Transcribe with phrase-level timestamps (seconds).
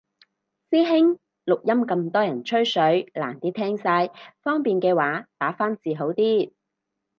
[0.71, 4.09] 師兄，錄音咁多人吹水難啲聽晒，
[4.41, 6.51] 方便嘅話打返字好啲